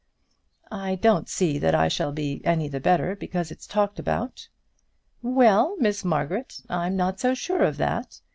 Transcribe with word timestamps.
"I 0.71 0.95
don't 0.95 1.29
see 1.29 1.59
that 1.59 1.75
I 1.75 1.87
shall 1.87 2.11
be 2.11 2.41
any 2.43 2.67
the 2.67 2.79
better 2.79 3.15
because 3.15 3.51
it's 3.51 3.67
talked 3.67 3.99
about." 3.99 4.49
"Well, 5.21 5.75
Miss 5.77 6.03
Margaret, 6.03 6.59
I'm 6.67 6.95
not 6.97 7.19
so 7.19 7.35
sure 7.35 7.61
of 7.61 7.77
that. 7.77 8.19